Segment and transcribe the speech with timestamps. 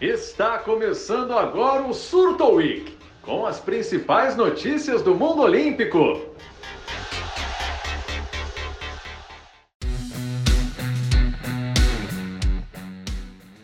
[0.00, 6.36] Está começando agora o Surto Week, com as principais notícias do mundo olímpico.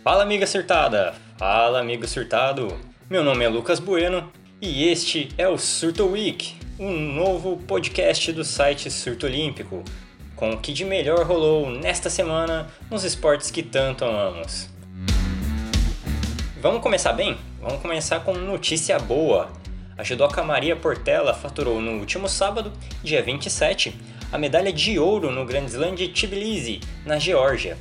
[0.03, 2.67] Fala amiga surtada, fala amigo surtado.
[3.09, 4.29] Meu nome é Lucas Bueno
[4.61, 9.85] e este é o Surto Week, um novo podcast do site Surto Olímpico,
[10.35, 14.74] com o que de melhor rolou nesta semana nos esportes que tanto amamos.
[16.65, 17.37] Vamos começar bem?
[17.61, 19.51] Vamos começar com notícia boa.
[19.99, 22.73] A judoca Maria Portela faturou no último sábado,
[23.03, 23.95] dia 27,
[24.33, 27.77] a medalha de ouro no Grand Slam de Tbilisi, na Geórgia.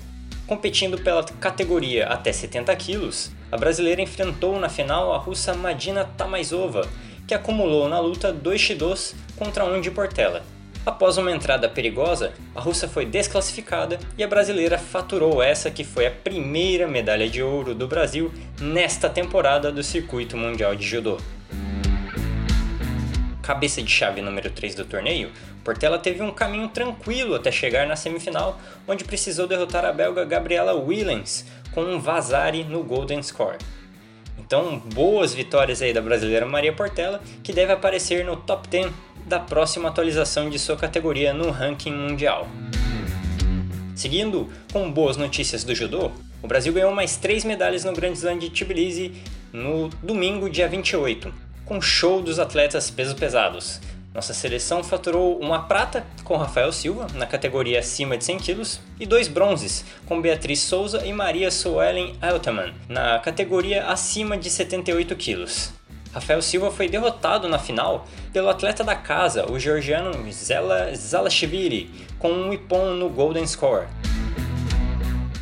[0.46, 6.86] Competindo pela categoria até 70 quilos, a brasileira enfrentou na final a russa Madina Tamaizova,
[7.26, 10.44] que acumulou na luta 2 x contra um de Portela.
[10.86, 16.05] Após uma entrada perigosa, a russa foi desclassificada e a brasileira faturou essa que foi
[16.05, 21.18] a primeira medalha de ouro do Brasil nesta temporada do Circuito Mundial de Judô.
[23.41, 25.32] Cabeça de chave número 3 do torneio,
[25.63, 30.74] Portela teve um caminho tranquilo até chegar na semifinal, onde precisou derrotar a belga Gabriela
[30.74, 33.57] Willens com um Vazari no Golden Score.
[34.38, 38.91] Então, boas vitórias aí da brasileira Maria Portela, que deve aparecer no top 10
[39.26, 42.48] da próxima atualização de sua categoria no ranking mundial.
[43.96, 48.38] Seguindo com boas notícias do judô, o Brasil ganhou mais três medalhas no Grand Slam
[48.38, 49.13] de Tbilisi
[49.51, 53.79] no domingo, dia 28, com show dos atletas pesos pesados.
[54.13, 58.62] Nossa seleção faturou uma prata com Rafael Silva na categoria acima de 100 kg
[58.99, 65.16] e dois bronzes com Beatriz Souza e Maria Suelen Elterman na categoria acima de 78
[65.16, 65.46] kg.
[66.14, 72.31] Rafael Silva foi derrotado na final pelo atleta da casa, o georgiano Zela Zalashvili, com
[72.31, 73.88] um ipon no Golden Score.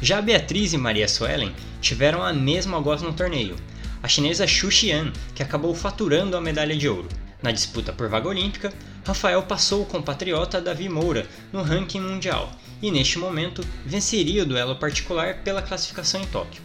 [0.02, 3.58] Já Beatriz e Maria Suelen tiveram a mesma goza no torneio,
[4.02, 7.10] a chinesa Xu Xian, que acabou faturando a medalha de ouro.
[7.44, 8.72] Na disputa por vaga olímpica,
[9.06, 12.50] Rafael passou o compatriota Davi Moura no ranking mundial
[12.82, 16.62] e, neste momento, venceria o duelo particular pela classificação em Tóquio.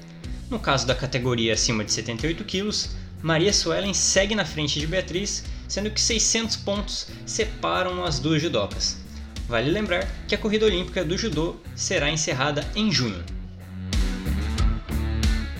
[0.49, 2.95] No caso da categoria acima de 78 quilos,
[3.27, 8.99] Maria Suelen segue na frente de Beatriz, sendo que 600 pontos separam as duas judocas.
[9.49, 13.25] Vale lembrar que a corrida olímpica do judô será encerrada em junho.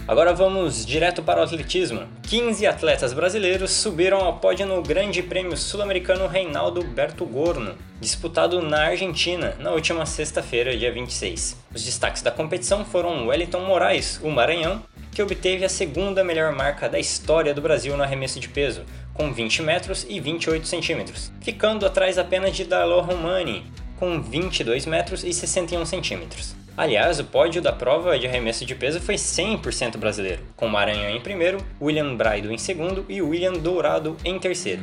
[0.07, 2.07] Agora vamos direto para o atletismo.
[2.23, 8.85] 15 atletas brasileiros subiram ao pódio no Grande Prêmio Sul-Americano Reinaldo Berto Gorno, disputado na
[8.85, 11.57] Argentina na última sexta-feira, dia 26.
[11.75, 14.81] Os destaques da competição foram Wellington Moraes, o Maranhão,
[15.17, 18.85] que obteve a segunda melhor marca da história do Brasil no arremesso de peso,
[19.15, 23.65] com 20 metros e 28 centímetros, ficando atrás apenas de Darlo Romani,
[23.99, 26.55] com 22 metros e 61 centímetros.
[26.77, 31.21] Aliás, o pódio da prova de arremesso de peso foi 100% brasileiro, com Maranhão em
[31.23, 34.83] primeiro, William Braido em segundo e William Dourado em terceiro.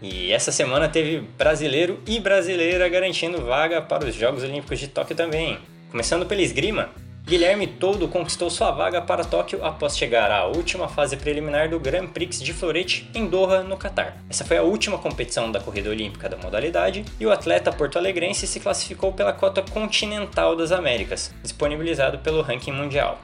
[0.00, 5.14] E essa semana teve brasileiro e brasileira garantindo vaga para os Jogos Olímpicos de Tóquio
[5.14, 5.58] também.
[5.90, 6.88] Começando pela esgrima,
[7.24, 12.08] Guilherme Toldo conquistou sua vaga para Tóquio após chegar à última fase preliminar do Grand
[12.08, 14.16] Prix de Florete em Doha, no Catar.
[14.28, 18.58] Essa foi a última competição da corrida olímpica da modalidade e o atleta porto-alegrense se
[18.58, 23.20] classificou pela cota continental das Américas, disponibilizado pelo ranking mundial.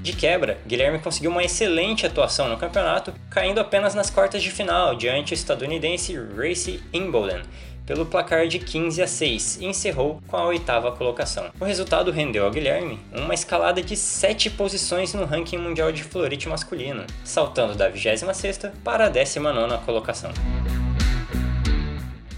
[0.00, 4.94] De quebra, Guilherme conseguiu uma excelente atuação no campeonato, caindo apenas nas quartas de final
[4.94, 7.42] diante o estadunidense Racy Imbolden,
[7.86, 11.50] pelo placar de 15 a 6 e encerrou com a oitava colocação.
[11.58, 16.48] O resultado rendeu ao Guilherme uma escalada de 7 posições no ranking mundial de florete
[16.48, 20.32] masculino, saltando da 26ª para a 19ª colocação.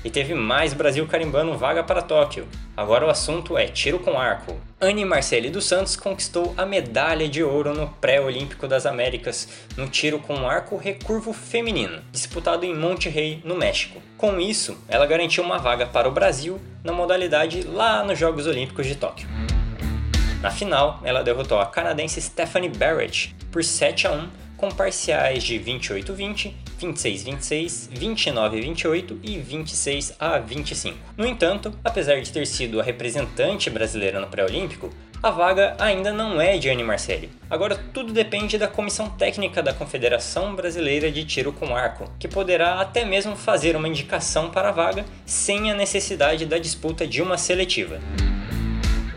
[0.05, 2.47] E teve mais Brasil carimbando vaga para Tóquio.
[2.77, 4.57] Agora o assunto é tiro com arco.
[4.81, 10.21] Anne Marcelli dos Santos conquistou a medalha de ouro no Pré-Olímpico das Américas no tiro
[10.21, 14.01] com arco recurvo feminino, disputado em Monterrey, no México.
[14.17, 18.87] Com isso, ela garantiu uma vaga para o Brasil na modalidade lá nos Jogos Olímpicos
[18.87, 19.29] de Tóquio.
[20.41, 25.59] Na final, ela derrotou a canadense Stephanie Barrett por 7 a 1 com parciais de
[25.59, 30.97] 28-20, 26-26, 29-28 e 26 a 25.
[31.17, 34.91] No entanto, apesar de ter sido a representante brasileira no pré-olímpico,
[35.21, 37.31] a vaga ainda não é de Anne Marcelli.
[37.51, 42.81] Agora tudo depende da comissão técnica da Confederação Brasileira de Tiro com Arco, que poderá
[42.81, 47.37] até mesmo fazer uma indicação para a vaga sem a necessidade da disputa de uma
[47.37, 47.99] seletiva.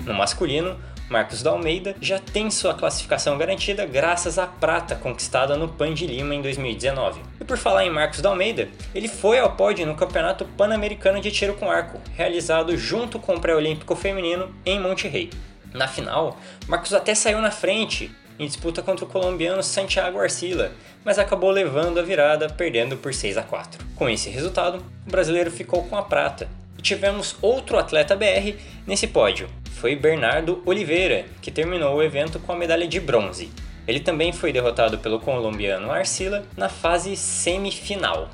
[0.03, 0.75] No masculino,
[1.11, 6.07] Marcos da Almeida já tem sua classificação garantida graças à prata conquistada no Pan de
[6.07, 7.19] Lima em 2019.
[7.37, 11.29] E por falar em Marcos da Almeida, ele foi ao pódio no Campeonato Pan-Americano de
[11.29, 15.29] Tiro com Arco, realizado junto com o Pré-Olímpico Feminino em Monterrey.
[15.73, 18.09] Na final, Marcos até saiu na frente
[18.39, 20.71] em disputa contra o colombiano Santiago Arcila,
[21.03, 23.85] mas acabou levando a virada, perdendo por 6 a 4.
[23.97, 26.47] Com esse resultado, o brasileiro ficou com a prata.
[26.77, 28.55] E tivemos outro atleta BR
[28.87, 29.49] nesse pódio.
[29.71, 33.51] Foi Bernardo Oliveira, que terminou o evento com a medalha de bronze.
[33.88, 38.29] Ele também foi derrotado pelo colombiano Arcila na fase semifinal.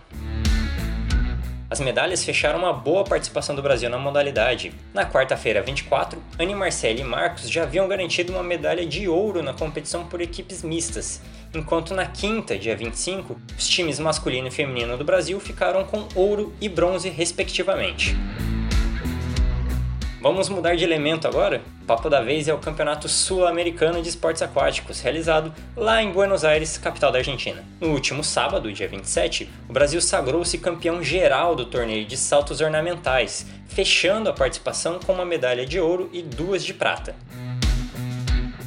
[1.70, 4.72] As medalhas fecharam uma boa participação do Brasil na modalidade.
[4.94, 9.54] Na quarta-feira, 24, Anne Marcelli e Marcos já haviam garantido uma medalha de ouro na
[9.54, 11.22] competição por equipes mistas,
[11.54, 16.54] enquanto na quinta, dia 25, os times masculino e feminino do Brasil ficaram com ouro
[16.62, 18.16] e bronze, respectivamente.
[20.28, 21.62] Vamos mudar de elemento agora?
[21.84, 26.44] O papo da vez é o Campeonato Sul-Americano de Esportes Aquáticos, realizado lá em Buenos
[26.44, 27.64] Aires, capital da Argentina.
[27.80, 33.48] No último sábado, dia 27, o Brasil sagrou-se campeão geral do torneio de saltos ornamentais,
[33.70, 37.16] fechando a participação com uma medalha de ouro e duas de prata.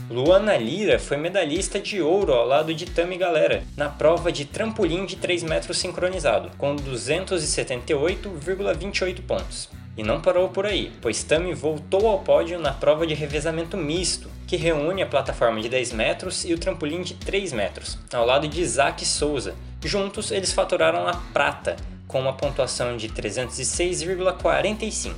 [0.08, 5.04] Luana Lira foi medalhista de ouro ao lado de Tami Galera na prova de trampolim
[5.04, 9.68] de 3 metros sincronizado, com 278,28 pontos.
[9.96, 14.30] E não parou por aí, pois Tami voltou ao pódio na prova de revezamento misto,
[14.46, 18.48] que reúne a plataforma de 10 metros e o trampolim de 3 metros, ao lado
[18.48, 19.54] de Isaac Souza.
[19.84, 21.76] Juntos, eles faturaram a prata,
[22.06, 25.14] com uma pontuação de 306,45.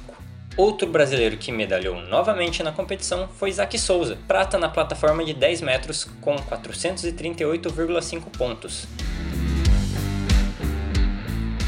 [0.56, 5.62] Outro brasileiro que medalhou novamente na competição foi Isaac Souza, prata na plataforma de 10
[5.62, 8.86] metros com 438,5 pontos.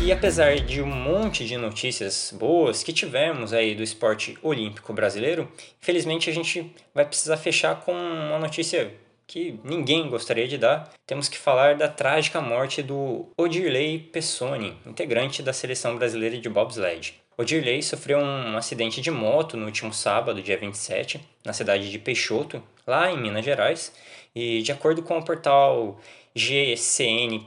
[0.05, 5.51] E apesar de um monte de notícias boas que tivemos aí do esporte olímpico brasileiro,
[5.81, 8.93] infelizmente a gente vai precisar fechar com uma notícia
[9.27, 10.93] que ninguém gostaria de dar.
[11.07, 17.15] Temos que falar da trágica morte do Odirley Pessoni, integrante da seleção brasileira de bobsled.
[17.39, 22.63] Odirley sofreu um acidente de moto no último sábado, dia 27, na cidade de Peixoto,
[22.87, 23.91] lá em Minas Gerais,
[24.37, 25.99] e de acordo com o portal
[26.35, 27.47] gcn.net,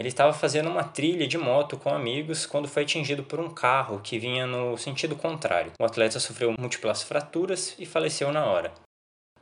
[0.00, 4.00] ele estava fazendo uma trilha de moto com amigos quando foi atingido por um carro
[4.02, 5.72] que vinha no sentido contrário.
[5.78, 8.72] O atleta sofreu múltiplas fraturas e faleceu na hora.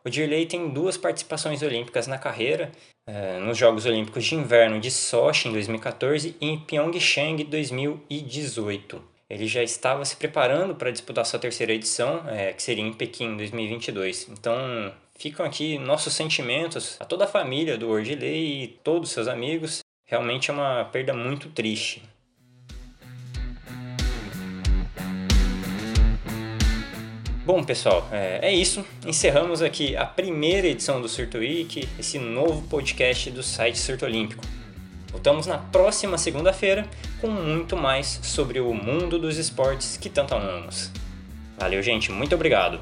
[0.05, 2.73] O Dirley tem duas participações olímpicas na carreira,
[3.07, 9.01] eh, nos Jogos Olímpicos de Inverno de Sochi em 2014 e em Pyeongchang 2018.
[9.31, 13.37] Ele já estava se preparando para disputar sua terceira edição, eh, que seria em Pequim
[13.37, 14.29] 2022.
[14.29, 19.29] Então, ficam aqui nossos sentimentos a toda a família do Ordilei e todos os seus
[19.29, 22.03] amigos realmente é uma perda muito triste.
[27.45, 28.85] Bom, pessoal, é, é, isso.
[29.07, 34.43] Encerramos aqui a primeira edição do Surto Week, esse novo podcast do site Surto Olímpico.
[35.11, 36.87] Voltamos na próxima segunda-feira
[37.21, 40.91] com muito mais sobre o mundo dos esportes que tanto amamos.
[41.59, 42.13] Valeu, gente.
[42.13, 42.81] Muito obrigado.